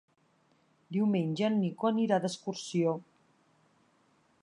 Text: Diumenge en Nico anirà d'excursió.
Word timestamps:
Diumenge 0.95 1.45
en 1.49 1.59
Nico 1.65 1.91
anirà 1.91 2.21
d'excursió. 2.25 2.97